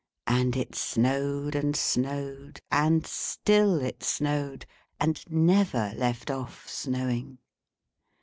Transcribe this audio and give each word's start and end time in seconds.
And 0.25 0.57
it 0.57 0.73
snowed 0.73 1.53
and 1.53 1.75
snowed, 1.75 2.59
and 2.71 3.05
still 3.05 3.79
it 3.83 4.01
snowed, 4.01 4.65
and 4.99 5.23
never 5.29 5.93
left 5.95 6.31
off 6.31 6.67
snowing. 6.67 7.37